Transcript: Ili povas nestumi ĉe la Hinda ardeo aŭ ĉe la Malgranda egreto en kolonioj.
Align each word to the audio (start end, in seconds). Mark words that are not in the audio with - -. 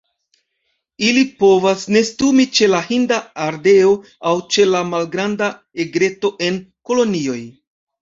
Ili 1.09 1.21
povas 1.43 1.83
nestumi 1.97 2.47
ĉe 2.61 2.71
la 2.73 2.81
Hinda 2.89 3.21
ardeo 3.49 3.93
aŭ 4.33 4.35
ĉe 4.57 4.69
la 4.75 4.85
Malgranda 4.97 5.55
egreto 5.89 6.37
en 6.51 6.63
kolonioj. 6.93 7.43